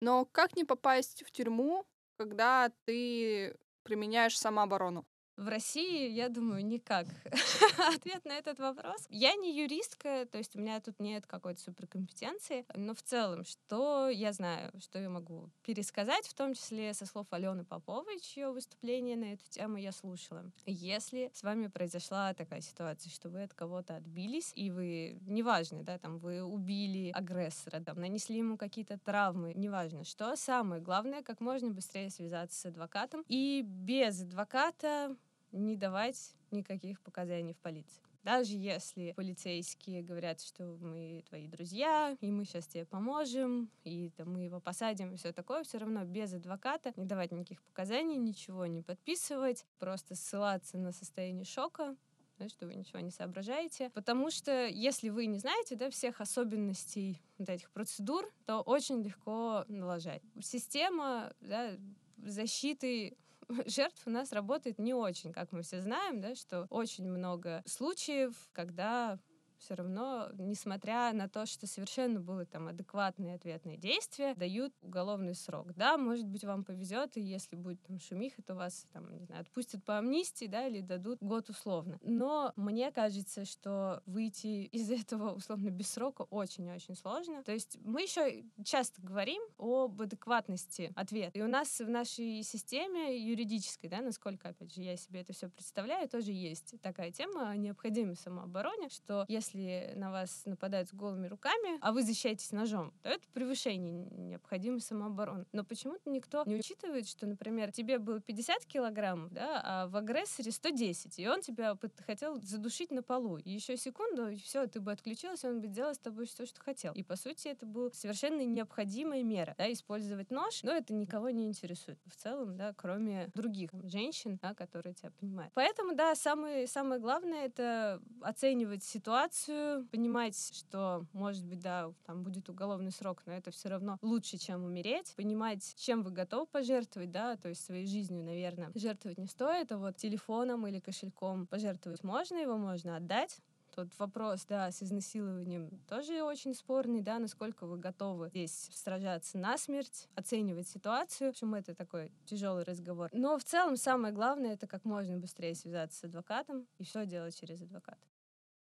но 0.00 0.24
как 0.24 0.56
не 0.56 0.64
попасть 0.64 1.24
в 1.24 1.30
тюрьму, 1.30 1.86
когда 2.16 2.70
ты 2.84 3.56
применяешь 3.82 4.38
самооборону? 4.38 5.06
В 5.36 5.48
России, 5.48 6.08
я 6.08 6.30
думаю, 6.30 6.64
никак. 6.64 7.06
Ответ 7.94 8.24
на 8.24 8.38
этот 8.38 8.58
вопрос. 8.58 9.06
Я 9.10 9.34
не 9.34 9.54
юристка, 9.54 10.26
то 10.32 10.38
есть 10.38 10.56
у 10.56 10.58
меня 10.58 10.80
тут 10.80 10.98
нет 10.98 11.26
какой-то 11.26 11.60
суперкомпетенции, 11.60 12.64
но 12.74 12.94
в 12.94 13.02
целом, 13.02 13.44
что 13.44 14.08
я 14.08 14.32
знаю, 14.32 14.72
что 14.80 14.98
я 14.98 15.10
могу 15.10 15.50
пересказать, 15.62 16.26
в 16.26 16.32
том 16.32 16.54
числе 16.54 16.94
со 16.94 17.04
слов 17.04 17.26
Алены 17.30 17.66
Поповой, 17.66 18.18
чье 18.20 18.50
выступление 18.50 19.16
на 19.16 19.34
эту 19.34 19.44
тему 19.50 19.76
я 19.76 19.92
слушала. 19.92 20.50
Если 20.64 21.30
с 21.34 21.42
вами 21.42 21.66
произошла 21.66 22.32
такая 22.32 22.62
ситуация, 22.62 23.10
что 23.10 23.28
вы 23.28 23.42
от 23.42 23.52
кого-то 23.52 23.96
отбились, 23.96 24.52
и 24.54 24.70
вы, 24.70 25.18
неважно, 25.26 25.82
да, 25.82 25.98
там, 25.98 26.18
вы 26.18 26.42
убили 26.42 27.10
агрессора, 27.10 27.80
там, 27.80 28.00
нанесли 28.00 28.38
ему 28.38 28.56
какие-то 28.56 28.98
травмы, 28.98 29.52
неважно, 29.54 30.04
что, 30.04 30.34
самое 30.36 30.80
главное, 30.80 31.22
как 31.22 31.40
можно 31.40 31.68
быстрее 31.68 32.08
связаться 32.08 32.58
с 32.58 32.64
адвокатом, 32.64 33.22
и 33.28 33.60
без 33.62 34.22
адвоката 34.22 35.14
не 35.56 35.76
давать 35.76 36.34
никаких 36.50 37.00
показаний 37.00 37.54
в 37.54 37.58
полиции. 37.58 38.02
Даже 38.26 38.56
если 38.56 39.12
полицейские 39.12 40.02
говорят, 40.02 40.40
что 40.40 40.64
мы 40.80 41.22
твои 41.28 41.46
друзья, 41.46 42.16
и 42.20 42.32
мы 42.32 42.44
сейчас 42.44 42.66
тебе 42.66 42.84
поможем, 42.84 43.70
и 43.84 44.10
там, 44.16 44.32
мы 44.32 44.40
его 44.40 44.58
посадим, 44.58 45.12
и 45.12 45.16
все 45.16 45.32
такое, 45.32 45.62
все 45.62 45.78
равно 45.78 46.04
без 46.04 46.34
адвоката 46.34 46.92
не 46.96 47.06
давать 47.06 47.30
никаких 47.30 47.62
показаний, 47.62 48.16
ничего 48.16 48.66
не 48.66 48.82
подписывать, 48.82 49.64
просто 49.78 50.16
ссылаться 50.16 50.76
на 50.76 50.90
состояние 50.90 51.44
шока, 51.44 51.94
да, 52.38 52.48
что 52.48 52.66
вы 52.66 52.74
ничего 52.74 52.98
не 52.98 53.12
соображаете. 53.12 53.90
Потому 53.90 54.32
что 54.32 54.66
если 54.66 55.08
вы 55.08 55.26
не 55.26 55.38
знаете 55.38 55.76
да, 55.76 55.88
всех 55.88 56.20
особенностей 56.20 57.22
вот 57.38 57.48
этих 57.48 57.70
процедур, 57.70 58.28
то 58.44 58.60
очень 58.60 59.04
легко 59.04 59.64
налажать. 59.68 60.22
Система 60.42 61.32
да, 61.40 61.76
защиты 62.16 63.16
жертв 63.66 64.06
у 64.06 64.10
нас 64.10 64.32
работает 64.32 64.78
не 64.78 64.94
очень, 64.94 65.32
как 65.32 65.52
мы 65.52 65.62
все 65.62 65.80
знаем, 65.80 66.20
да, 66.20 66.34
что 66.34 66.66
очень 66.70 67.08
много 67.08 67.62
случаев, 67.66 68.34
когда 68.52 69.18
все 69.58 69.74
равно, 69.74 70.28
несмотря 70.38 71.12
на 71.12 71.28
то, 71.28 71.46
что 71.46 71.66
совершенно 71.66 72.20
было 72.20 72.44
там 72.44 72.68
адекватные 72.68 73.34
ответные 73.34 73.76
действия, 73.76 74.34
дают 74.34 74.72
уголовный 74.82 75.34
срок. 75.34 75.72
Да, 75.74 75.96
может 75.96 76.26
быть, 76.26 76.44
вам 76.44 76.64
повезет, 76.64 77.16
и 77.16 77.20
если 77.20 77.56
будет 77.56 77.82
там 77.82 77.98
шумиха, 77.98 78.42
то 78.42 78.54
вас 78.54 78.86
там, 78.92 79.16
не 79.16 79.24
знаю, 79.24 79.42
отпустят 79.42 79.84
по 79.84 79.98
амнистии, 79.98 80.46
да, 80.46 80.66
или 80.66 80.80
дадут 80.80 81.18
год 81.20 81.48
условно. 81.50 81.98
Но 82.02 82.52
мне 82.56 82.90
кажется, 82.92 83.44
что 83.44 84.02
выйти 84.06 84.64
из 84.64 84.90
этого 84.90 85.32
условно 85.32 85.70
без 85.70 85.90
срока 85.90 86.22
очень-очень 86.22 86.96
сложно. 86.96 87.42
То 87.42 87.52
есть 87.52 87.78
мы 87.84 88.02
еще 88.02 88.44
часто 88.64 89.00
говорим 89.02 89.42
об 89.58 90.00
адекватности 90.00 90.92
ответа. 90.94 91.38
И 91.38 91.42
у 91.42 91.48
нас 91.48 91.80
в 91.80 91.88
нашей 91.88 92.42
системе 92.42 93.18
юридической, 93.18 93.88
да, 93.88 94.00
насколько, 94.00 94.48
опять 94.48 94.74
же, 94.74 94.82
я 94.82 94.96
себе 94.96 95.20
это 95.20 95.32
все 95.32 95.48
представляю, 95.48 96.08
тоже 96.08 96.32
есть 96.32 96.74
такая 96.80 97.12
тема 97.12 97.50
о 97.50 97.56
необходимой 97.56 98.16
самообороне, 98.16 98.88
что 98.88 99.24
если 99.28 99.55
если 99.56 99.94
на 99.98 100.10
вас 100.10 100.42
нападают 100.44 100.88
с 100.88 100.94
голыми 100.94 101.26
руками, 101.26 101.78
а 101.80 101.92
вы 101.92 102.02
защищаетесь 102.02 102.52
ножом, 102.52 102.92
то 103.02 103.08
это 103.08 103.26
превышение 103.32 103.92
необходимой 103.92 104.80
самообороны. 104.80 105.46
Но 105.52 105.64
почему-то 105.64 106.10
никто 106.10 106.44
не 106.46 106.56
учитывает, 106.56 107.08
что, 107.08 107.26
например, 107.26 107.72
тебе 107.72 107.98
было 107.98 108.20
50 108.20 108.64
килограммов, 108.66 109.32
да, 109.32 109.60
а 109.64 109.86
в 109.88 109.96
агрессоре 109.96 110.52
110, 110.52 111.18
и 111.18 111.28
он 111.28 111.40
тебя 111.40 111.76
хотел 112.06 112.40
задушить 112.40 112.90
на 112.90 113.02
полу. 113.02 113.38
И 113.38 113.50
еще 113.50 113.76
секунду, 113.76 114.28
и 114.28 114.36
все, 114.36 114.66
ты 114.66 114.80
бы 114.80 114.92
отключилась, 114.92 115.44
он 115.44 115.60
бы 115.60 115.68
делал 115.68 115.94
с 115.94 115.98
тобой 115.98 116.26
все, 116.26 116.46
что 116.46 116.60
хотел. 116.60 116.92
И, 116.94 117.02
по 117.02 117.16
сути, 117.16 117.48
это 117.48 117.66
была 117.66 117.90
совершенно 117.92 118.44
необходимая 118.44 119.22
мера, 119.22 119.54
да, 119.58 119.72
использовать 119.72 120.30
нож, 120.30 120.62
но 120.62 120.72
это 120.72 120.92
никого 120.94 121.30
не 121.30 121.46
интересует 121.46 121.98
в 122.06 122.16
целом, 122.16 122.56
да, 122.56 122.72
кроме 122.74 123.28
других 123.34 123.70
женщин, 123.84 124.38
да, 124.42 124.54
которые 124.54 124.94
тебя 124.94 125.10
понимают. 125.10 125.52
Поэтому, 125.54 125.94
да, 125.94 126.14
самое, 126.14 126.66
самое 126.66 127.00
главное— 127.00 127.46
это 127.46 128.00
оценивать 128.20 128.84
ситуацию, 128.84 129.35
ситуацию, 129.36 129.86
понимать, 129.88 130.36
что, 130.54 131.06
может 131.12 131.44
быть, 131.44 131.60
да, 131.60 131.92
там 132.04 132.22
будет 132.22 132.48
уголовный 132.48 132.90
срок, 132.90 133.22
но 133.26 133.32
это 133.32 133.50
все 133.50 133.68
равно 133.68 133.98
лучше, 134.02 134.38
чем 134.38 134.64
умереть, 134.64 135.14
понимать, 135.16 135.74
чем 135.76 136.02
вы 136.02 136.10
готовы 136.10 136.46
пожертвовать, 136.46 137.10
да, 137.10 137.36
то 137.36 137.48
есть 137.48 137.64
своей 137.64 137.86
жизнью, 137.86 138.24
наверное, 138.24 138.70
жертвовать 138.74 139.18
не 139.18 139.26
стоит, 139.26 139.72
а 139.72 139.78
вот 139.78 139.96
телефоном 139.96 140.66
или 140.66 140.80
кошельком 140.80 141.46
пожертвовать 141.46 142.02
можно, 142.02 142.36
его 142.36 142.56
можно 142.56 142.96
отдать, 142.96 143.38
Тут 143.74 143.98
вопрос, 143.98 144.46
да, 144.46 144.70
с 144.70 144.82
изнасилованием 144.82 145.68
тоже 145.86 146.22
очень 146.22 146.54
спорный, 146.54 147.02
да, 147.02 147.18
насколько 147.18 147.66
вы 147.66 147.76
готовы 147.76 148.28
здесь 148.30 148.70
сражаться 148.72 149.36
насмерть, 149.36 150.08
оценивать 150.14 150.66
ситуацию. 150.66 151.28
В 151.28 151.30
общем, 151.32 151.54
это 151.54 151.74
такой 151.74 152.10
тяжелый 152.24 152.64
разговор. 152.64 153.10
Но 153.12 153.36
в 153.36 153.44
целом 153.44 153.76
самое 153.76 154.14
главное— 154.14 154.52
это 154.54 154.66
как 154.66 154.86
можно 154.86 155.18
быстрее 155.18 155.54
связаться 155.54 155.98
с 155.98 156.04
адвокатом 156.04 156.66
и 156.78 156.84
все 156.84 157.04
делать 157.04 157.38
через 157.38 157.60
адвоката. 157.60 157.98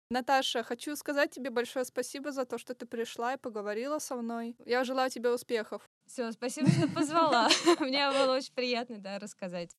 Наташа, 0.09 0.63
хочу 0.63 0.95
сказать 0.95 1.31
тебе 1.31 1.49
большое 1.49 1.83
спасибо 1.83 2.31
за 2.31 2.45
то, 2.45 2.57
что 2.57 2.73
ты 2.73 2.85
пришла 2.85 3.33
и 3.33 3.37
поговорила 3.37 3.99
со 3.99 4.15
мной. 4.15 4.55
Я 4.65 4.83
желаю 4.85 5.09
тебе 5.09 5.31
успехов. 5.31 5.89
Все, 6.05 6.31
спасибо, 6.31 6.69
что 6.69 6.87
позвала. 6.87 7.49
Мне 7.79 8.09
было 8.11 8.35
очень 8.35 8.53
приятно, 8.53 8.99
да, 8.99 9.19
рассказать. 9.19 9.75